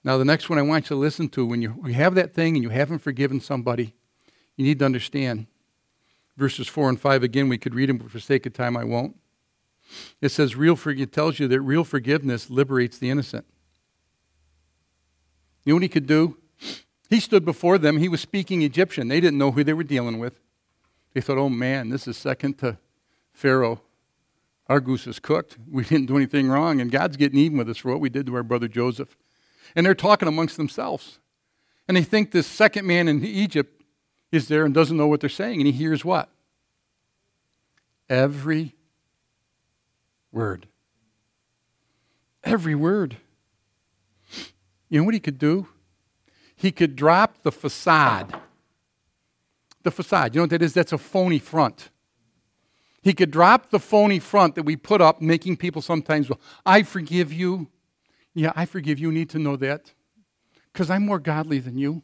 [0.05, 2.33] Now, the next one I want you to listen to when you, you have that
[2.33, 3.93] thing and you haven't forgiven somebody,
[4.57, 5.49] you need to understand.
[6.37, 8.85] Verses 4 and 5, again, we could read them, but for sake of time, I
[8.85, 9.20] won't.
[10.21, 13.47] It says, real for, it tells you that real forgiveness liberates the innocent.
[15.65, 16.39] You know what he could do?
[17.09, 17.99] He stood before them.
[17.99, 19.09] He was speaking Egyptian.
[19.09, 20.41] They didn't know who they were dealing with.
[21.13, 22.79] They thought, oh man, this is second to
[23.33, 23.83] Pharaoh
[24.71, 25.59] our goose is cooked.
[25.69, 28.25] We didn't do anything wrong, and God's getting even with us for what we did
[28.27, 29.17] to our brother Joseph.
[29.75, 31.19] And they're talking amongst themselves.
[31.89, 33.83] And they think this second man in Egypt
[34.31, 36.31] is there and doesn't know what they're saying, and he hears what?
[38.09, 38.77] Every
[40.33, 40.67] word.
[42.45, 43.17] Every word.
[44.89, 45.69] You know what he could do?
[46.57, 48.35] He could drop the facade.
[49.83, 50.75] The facade, you know what that is?
[50.75, 51.91] That's a phony front.
[53.03, 56.83] He could drop the phony front that we put up, making people sometimes, well, I
[56.83, 57.69] forgive you.
[58.35, 59.09] Yeah, I forgive you.
[59.09, 59.93] You need to know that.
[60.73, 62.03] Because I'm more godly than you.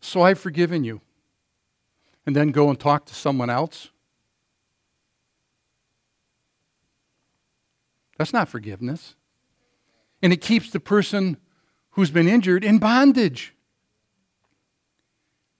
[0.00, 1.02] So I've forgiven you.
[2.24, 3.90] And then go and talk to someone else.
[8.18, 9.14] That's not forgiveness.
[10.22, 11.36] And it keeps the person
[11.90, 13.54] who's been injured in bondage.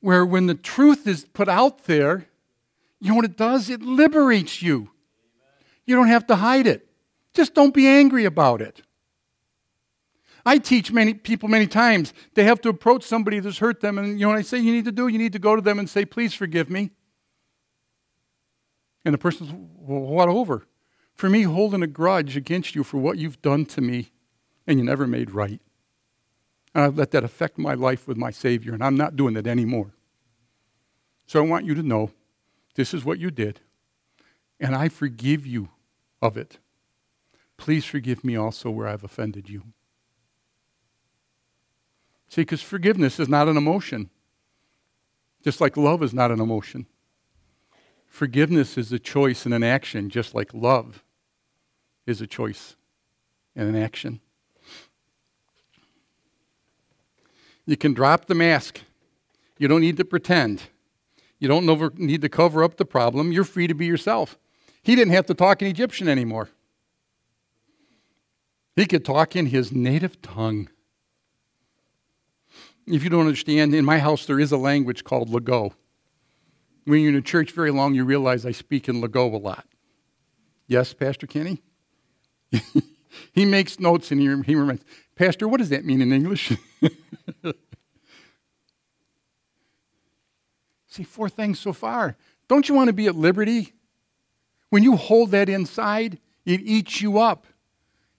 [0.01, 2.27] Where when the truth is put out there,
[3.01, 3.71] you know what it does?
[3.71, 4.91] It liberates you.
[5.85, 6.89] You don't have to hide it.
[7.35, 8.83] Just don't be angry about it.
[10.45, 14.19] I teach many people many times they have to approach somebody that's hurt them, and
[14.19, 15.07] you know what I say you need to do?
[15.09, 16.91] You need to go to them and say, Please forgive me.
[19.05, 20.67] And the person's, Well, what over?
[21.23, 24.11] For me, holding a grudge against you for what you've done to me
[24.67, 25.61] and you never made right.
[26.75, 29.47] And I've let that affect my life with my Savior, and I'm not doing it
[29.47, 29.93] anymore.
[31.29, 32.11] So I want you to know
[32.75, 33.61] this is what you did,
[34.59, 35.69] and I forgive you
[36.21, 36.59] of it.
[37.57, 39.63] Please forgive me also where I've offended you.
[42.31, 44.11] See, because forgiveness is not an emotion,
[45.45, 46.87] just like love is not an emotion.
[48.09, 51.05] Forgiveness is a choice and an action, just like love
[52.07, 52.77] is a choice
[53.55, 54.21] and an action.
[57.67, 58.81] You can drop the mask.
[59.59, 60.65] You don't need to pretend.
[61.39, 63.33] You don't need to cover up the problem.
[63.33, 64.39] You're free to be yourself.
[64.83, 66.49] He didn't have to talk in Egyptian anymore.
[68.75, 70.69] He could talk in his native tongue.
[72.87, 75.75] If you don't understand, in my house there is a language called Lego.
[76.85, 79.67] When you're in a church very long, you realize I speak in Lego a lot.
[80.67, 81.63] Yes, Pastor Kenny?
[83.33, 84.85] he makes notes and he, he reminds,
[85.17, 86.53] Pastor, what does that mean in English?
[90.89, 92.17] See, four things so far.
[92.49, 93.73] Don't you want to be at liberty?
[94.69, 97.47] When you hold that inside, it eats you up.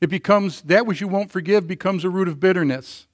[0.02, 3.06] It becomes, that which you won't forgive becomes a root of bitterness.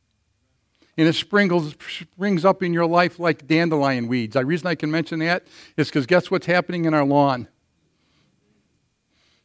[0.97, 4.33] And it sprinkles, springs up in your life like dandelion weeds.
[4.33, 5.45] The reason I can mention that
[5.77, 7.47] is because guess what's happening in our lawn?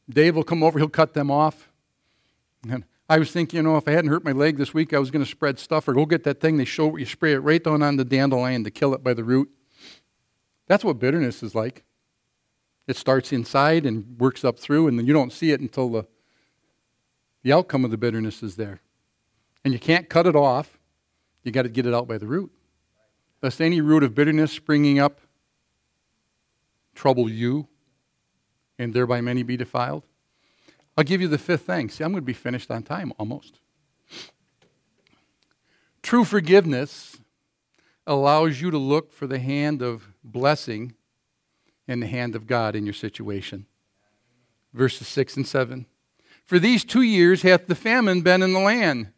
[0.09, 1.69] Dave will come over, he'll cut them off.
[2.69, 4.99] And I was thinking, you know, if I hadn't hurt my leg this week, I
[4.99, 7.33] was going to spread stuff or go get that thing they show where you spray
[7.33, 9.51] it right down on the dandelion to kill it by the root.
[10.67, 11.85] That's what bitterness is like.
[12.87, 16.07] It starts inside and works up through, and then you don't see it until the,
[17.43, 18.81] the outcome of the bitterness is there.
[19.65, 20.79] And you can't cut it off.
[21.43, 22.53] You got to get it out by the root.
[23.43, 25.21] Lest any root of bitterness springing up
[26.95, 27.69] trouble you,
[28.79, 30.05] and thereby many be defiled.
[30.97, 31.89] I'll give you the fifth thing.
[31.89, 33.59] See, I'm going to be finished on time almost.
[36.03, 37.17] True forgiveness
[38.07, 40.95] allows you to look for the hand of blessing
[41.89, 43.67] and the hand of God in your situation.
[44.73, 45.87] Verses 6 and 7.
[46.45, 49.13] For these two years hath the famine been in the land.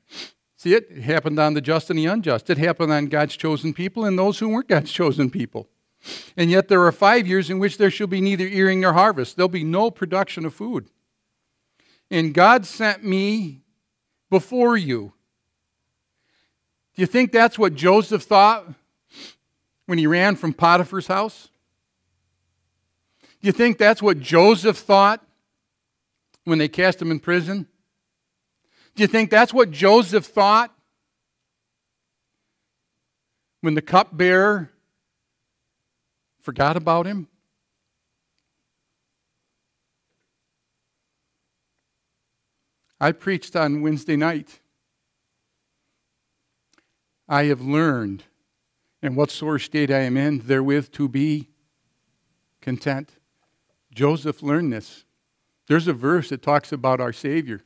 [0.56, 2.48] See, it, it happened on the just and the unjust.
[2.48, 5.68] It happened on God's chosen people and those who weren't God's chosen people.
[6.36, 9.36] And yet there are five years in which there shall be neither earing nor harvest.
[9.36, 10.88] There'll be no production of food.
[12.10, 13.62] And God sent me
[14.30, 15.12] before you.
[16.94, 18.66] Do you think that's what Joseph thought
[19.86, 21.48] when he ran from Potiphar's house?
[23.40, 25.24] Do you think that's what Joseph thought
[26.44, 27.66] when they cast him in prison?
[28.94, 30.72] Do you think that's what Joseph thought
[33.60, 34.70] when the cupbearer
[36.46, 37.26] forgot about him?
[43.00, 44.60] I preached on Wednesday night.
[47.28, 48.22] I have learned,
[49.02, 51.48] in what sore state I am in, therewith to be
[52.60, 53.10] content.
[53.92, 55.04] Joseph learned this.
[55.66, 57.56] There's a verse that talks about our Savior.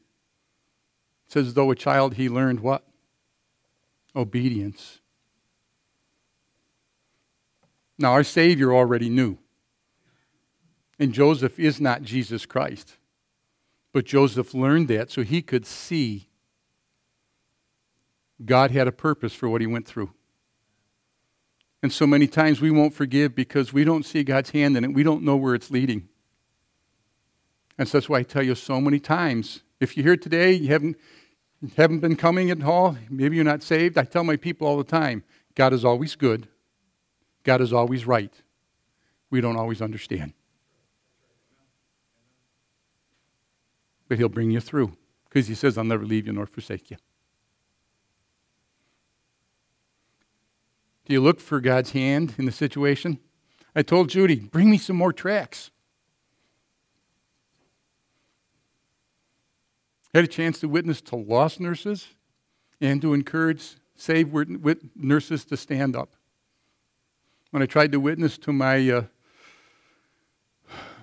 [1.27, 2.83] It says, though a child, he learned what?
[4.17, 5.00] Obedience.
[8.01, 9.37] Now, our Savior already knew.
[10.99, 12.97] And Joseph is not Jesus Christ.
[13.93, 16.29] But Joseph learned that so he could see
[18.43, 20.11] God had a purpose for what he went through.
[21.83, 24.95] And so many times we won't forgive because we don't see God's hand in it.
[24.95, 26.09] We don't know where it's leading.
[27.77, 30.69] And so that's why I tell you so many times if you're here today, you
[30.69, 30.97] haven't,
[31.77, 33.99] haven't been coming at all, maybe you're not saved.
[33.99, 35.23] I tell my people all the time
[35.55, 36.49] God is always good,
[37.43, 38.33] God is always right.
[39.31, 40.33] We don't always understand.
[44.09, 44.97] But He'll bring you through
[45.29, 46.97] because He says, I'll never leave you nor forsake you.
[51.07, 53.19] Do you look for God's hand in the situation?
[53.75, 55.71] I told Judy, bring me some more tracts.
[60.15, 62.09] Had a chance to witness to lost nurses
[62.81, 64.33] and to encourage saved
[64.97, 66.15] nurses to stand up.
[67.51, 69.05] When I tried to witness to my uh,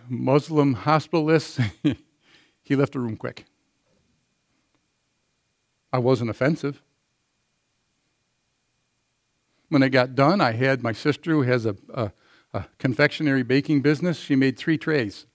[0.08, 1.72] Muslim hospitalist,
[2.64, 3.46] he left the room quick.
[5.92, 6.82] I wasn't offensive.
[9.68, 12.12] When I got done, I had my sister who has a, a,
[12.54, 14.18] a confectionery baking business.
[14.18, 15.26] She made three trays.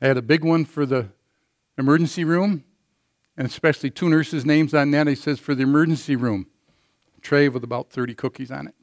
[0.00, 1.08] I had a big one for the
[1.76, 2.62] emergency room,
[3.36, 5.08] and especially two nurses' names on that.
[5.08, 6.46] He says for the emergency room,
[7.20, 8.74] tray with about 30 cookies on it.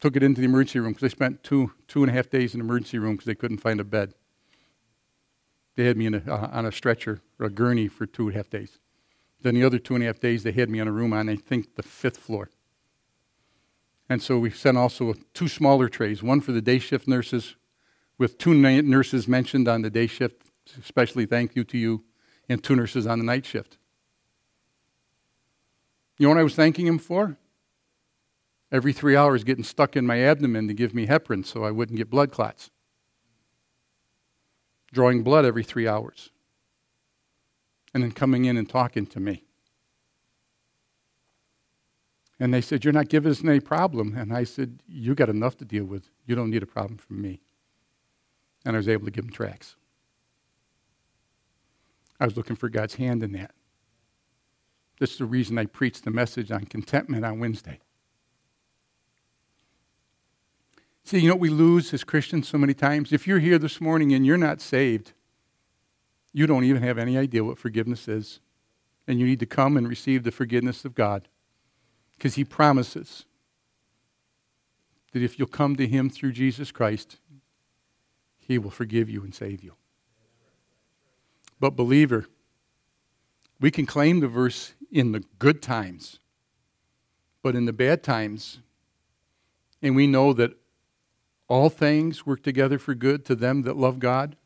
[0.00, 2.54] Took it into the emergency room because they spent two, two and a half days
[2.54, 4.14] in the emergency room because they couldn't find a bed.
[5.76, 8.38] They had me a, uh, on a stretcher or a gurney for two and a
[8.38, 8.78] half days.
[9.42, 11.28] Then the other two and a half days, they had me on a room on,
[11.28, 12.50] I think, the fifth floor.
[14.08, 17.56] And so we sent also two smaller trays, one for the day shift nurses,
[18.16, 20.42] with two nurses mentioned on the day shift,
[20.80, 22.04] especially thank you to you,
[22.48, 23.78] and two nurses on the night shift.
[26.18, 27.36] You know what I was thanking him for?
[28.70, 31.96] Every three hours getting stuck in my abdomen to give me heparin so I wouldn't
[31.96, 32.70] get blood clots
[34.92, 36.30] drawing blood every three hours,
[37.94, 39.44] and then coming in and talking to me.
[42.40, 44.16] And they said, You're not giving us any problem.
[44.16, 46.08] And I said, You got enough to deal with.
[46.26, 47.40] You don't need a problem from me.
[48.64, 49.74] And I was able to give them tracts.
[52.20, 53.52] I was looking for God's hand in that.
[55.00, 57.80] This is the reason I preached the message on contentment on Wednesday.
[61.08, 63.14] See, you know what we lose as Christians so many times?
[63.14, 65.14] If you're here this morning and you're not saved,
[66.34, 68.40] you don't even have any idea what forgiveness is.
[69.06, 71.26] And you need to come and receive the forgiveness of God.
[72.10, 73.24] Because He promises
[75.12, 77.16] that if you'll come to Him through Jesus Christ,
[78.36, 79.76] He will forgive you and save you.
[81.58, 82.26] But, believer,
[83.58, 86.18] we can claim the verse in the good times,
[87.42, 88.58] but in the bad times,
[89.80, 90.52] and we know that
[91.48, 94.36] all things work together for good to them that love God,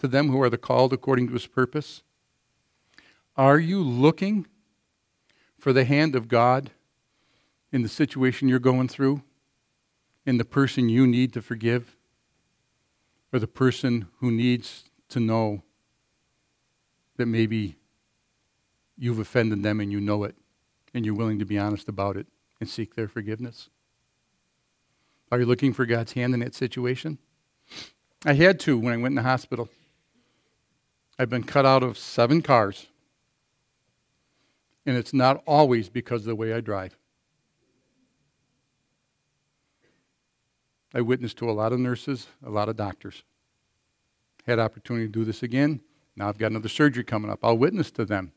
[0.00, 2.02] to them who are the called according to his purpose.
[3.36, 4.46] Are you looking
[5.58, 6.70] for the hand of God
[7.72, 9.22] in the situation you're going through,
[10.26, 11.96] in the person you need to forgive,
[13.32, 15.62] or the person who needs to know
[17.16, 17.76] that maybe
[18.96, 20.36] you've offended them and you know it,
[20.92, 22.26] and you're willing to be honest about it
[22.60, 23.70] and seek their forgiveness?
[25.34, 27.18] Are you looking for God's hand in that situation?
[28.24, 29.68] I had to when I went in the hospital.
[31.18, 32.86] I've been cut out of seven cars.
[34.86, 36.96] And it's not always because of the way I drive.
[40.94, 43.24] I witnessed to a lot of nurses, a lot of doctors.
[44.46, 45.80] Had opportunity to do this again.
[46.14, 47.40] Now I've got another surgery coming up.
[47.42, 48.30] I'll witness to them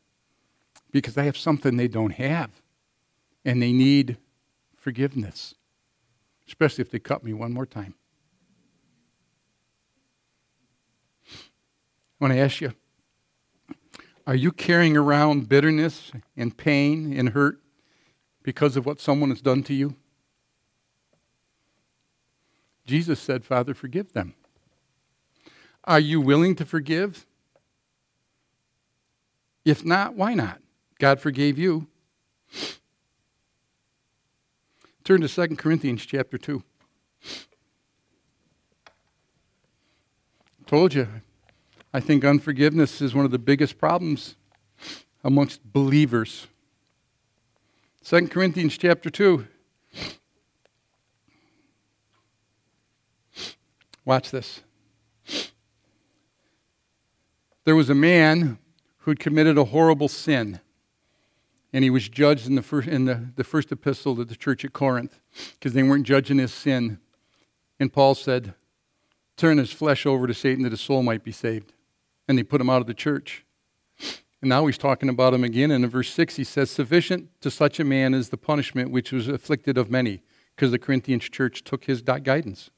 [0.89, 2.49] because I have something they don't have.
[3.45, 4.17] And they need
[4.75, 5.53] forgiveness
[6.47, 7.93] especially if they cut me one more time.
[11.29, 12.73] I want to ask you
[14.25, 17.61] are you carrying around bitterness and pain and hurt
[18.43, 19.95] because of what someone has done to you?
[22.85, 24.33] Jesus said, Father, forgive them.
[25.83, 27.25] Are you willing to forgive?
[29.63, 30.61] If not, why not?
[30.99, 31.87] God forgave you.
[35.07, 36.61] Turn to 2 Corinthians chapter 2.
[40.65, 41.07] Told you,
[41.93, 44.35] I think unforgiveness is one of the biggest problems
[45.23, 46.47] amongst believers.
[48.03, 49.47] 2 Corinthians chapter 2.
[54.03, 54.61] Watch this.
[57.63, 58.57] There was a man
[58.97, 60.59] who'd committed a horrible sin
[61.73, 64.63] and he was judged in the first, in the, the first epistle to the church
[64.63, 65.19] at Corinth
[65.53, 66.99] because they weren't judging his sin.
[67.79, 68.53] And Paul said,
[69.35, 71.73] Turn his flesh over to Satan that his soul might be saved.
[72.27, 73.45] And they put him out of the church.
[74.41, 75.71] And now he's talking about him again.
[75.71, 79.11] And in verse 6, he says, Sufficient to such a man is the punishment which
[79.11, 80.21] was afflicted of many,
[80.55, 82.71] because the Corinthian church took his guidance.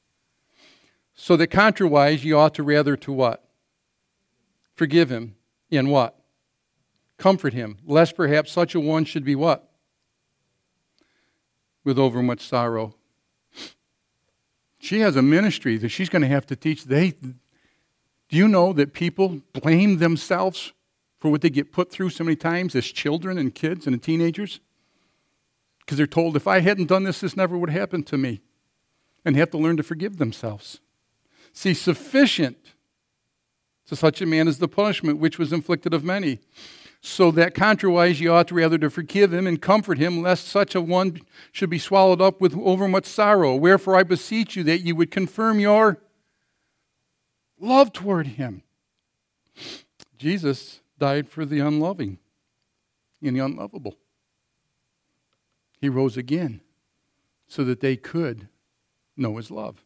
[1.14, 3.48] So that contrariwise, ye ought to rather to what?
[4.74, 5.36] Forgive him.
[5.70, 6.19] In what?
[7.20, 9.70] Comfort him, lest perhaps such a one should be what?
[11.84, 12.94] With overmuch sorrow.
[14.78, 16.84] She has a ministry that she's going to have to teach.
[16.84, 17.34] They, do
[18.30, 20.72] you know that people blame themselves
[21.18, 24.60] for what they get put through so many times as children and kids and teenagers?
[25.80, 28.40] Because they're told, if I hadn't done this, this never would have happened to me.
[29.26, 30.80] And have to learn to forgive themselves.
[31.52, 32.56] See, sufficient
[33.88, 36.38] to such a man is the punishment which was inflicted of many.
[37.02, 40.80] So that contrariwise ye ought rather to forgive him and comfort him, lest such a
[40.80, 41.20] one
[41.50, 43.56] should be swallowed up with overmuch sorrow.
[43.56, 45.98] Wherefore I beseech you that ye would confirm your
[47.58, 48.62] love toward him.
[50.18, 52.18] Jesus died for the unloving
[53.22, 53.96] and the unlovable.
[55.80, 56.60] He rose again
[57.48, 58.48] so that they could
[59.16, 59.84] know his love.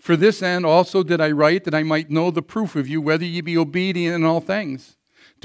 [0.00, 3.00] For this end also did I write, that I might know the proof of you,
[3.00, 4.95] whether ye be obedient in all things.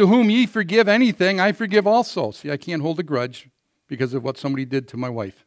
[0.02, 2.32] To whom ye forgive anything, I forgive also.
[2.32, 3.49] See, I can't hold a grudge
[3.88, 5.45] because of what somebody did to my wife.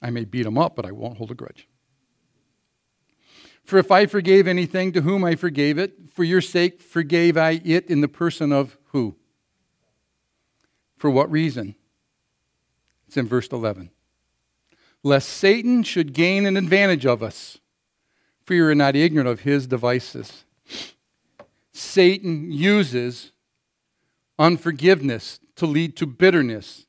[0.00, 1.66] I may beat them up, but I won't hold a grudge.
[3.64, 7.60] For if I forgave anything, to whom I forgave it, for your sake forgave I
[7.64, 9.16] it in the person of who?
[10.96, 11.74] For what reason?
[13.08, 13.90] It's in verse 11.
[15.02, 17.58] Lest Satan should gain an advantage of us,
[18.44, 20.44] for you are not ignorant of his devices.
[21.74, 23.32] Satan uses
[24.38, 26.86] unforgiveness to lead to bitterness,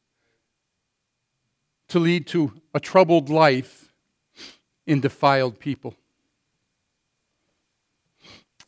[1.90, 3.92] to lead to a troubled life
[4.86, 5.96] in defiled people.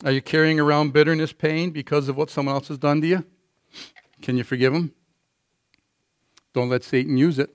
[0.04, 3.24] Are you carrying around bitterness, pain because of what someone else has done to you?
[4.20, 4.92] Can you forgive them?
[6.52, 7.54] Don't let Satan use it.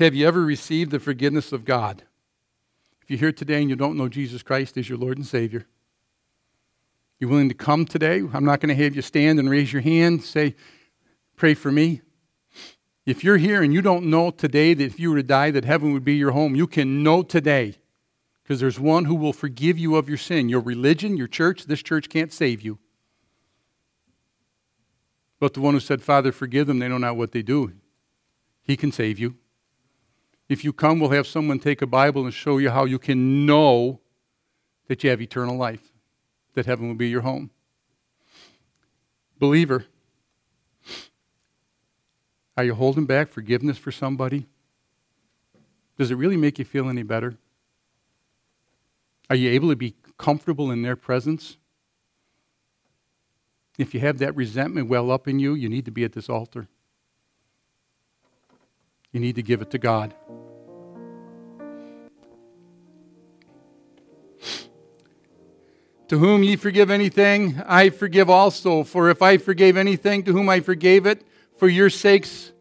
[0.00, 2.02] Have you ever received the forgiveness of God?
[3.02, 5.66] If you're here today and you don't know Jesus Christ as your Lord and Savior,
[7.20, 8.22] you willing to come today?
[8.32, 10.54] I'm not going to have you stand and raise your hand, say,
[11.36, 12.02] pray for me.
[13.06, 15.64] If you're here and you don't know today that if you were to die, that
[15.64, 17.76] heaven would be your home, you can know today
[18.42, 20.48] because there's one who will forgive you of your sin.
[20.48, 22.78] Your religion, your church, this church can't save you.
[25.38, 27.72] But the one who said, Father, forgive them, they know not what they do,
[28.62, 29.36] he can save you.
[30.48, 33.46] If you come, we'll have someone take a Bible and show you how you can
[33.46, 34.00] know
[34.88, 35.93] that you have eternal life
[36.54, 37.50] that heaven will be your home.
[39.38, 39.86] Believer,
[42.56, 44.46] are you holding back forgiveness for somebody?
[45.98, 47.36] Does it really make you feel any better?
[49.28, 51.56] Are you able to be comfortable in their presence?
[53.78, 56.28] If you have that resentment well up in you, you need to be at this
[56.28, 56.68] altar.
[59.12, 60.14] You need to give it to God.
[66.14, 68.84] To whom ye forgive anything, I forgive also.
[68.84, 72.52] For if I forgave anything to whom I forgave it, for your sakes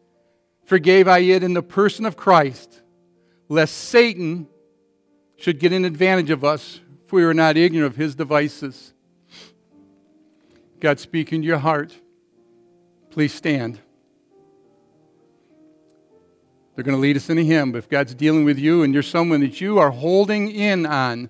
[0.65, 2.81] forgave I it in the person of Christ,
[3.49, 4.47] lest Satan
[5.37, 8.91] should get an advantage of us, for we are not ignorant of his devices.
[10.79, 11.95] God, speak into your heart.
[13.11, 13.79] Please stand.
[16.73, 18.95] They're going to lead us in a hymn, but if God's dealing with you and
[18.95, 21.29] you're someone that you are holding in on,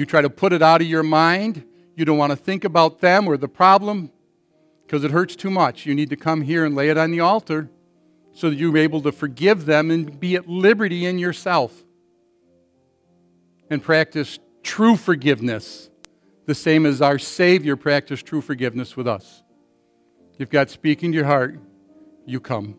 [0.00, 1.62] you try to put it out of your mind.
[1.94, 4.10] You don't want to think about them or the problem
[4.86, 5.84] because it hurts too much.
[5.84, 7.68] You need to come here and lay it on the altar
[8.32, 11.84] so that you're able to forgive them and be at liberty in yourself
[13.68, 15.90] and practice true forgiveness,
[16.46, 19.42] the same as our Savior practiced true forgiveness with us.
[20.38, 21.60] If God's speaking to your heart,
[22.24, 22.78] you come.